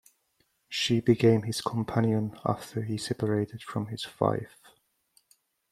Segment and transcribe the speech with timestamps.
[0.67, 4.57] She became his companion after he separated from his wife.